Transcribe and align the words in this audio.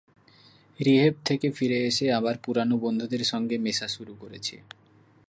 Rehab 0.79 1.15
থেকে 1.25 1.47
ফিরে 1.51 1.79
এসে 1.85 2.05
আবার 2.13 2.35
পুরোনো 2.37 2.75
বন্ধুদের 2.77 3.23
সঙ্গে 3.23 3.55
মেশা 3.57 3.87
শুরু 3.87 4.13
করেছে। 4.15 4.55